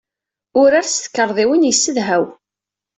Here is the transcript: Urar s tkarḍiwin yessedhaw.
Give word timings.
Urar 0.61 0.85
s 0.87 0.95
tkarḍiwin 1.03 1.67
yessedhaw. 1.69 2.25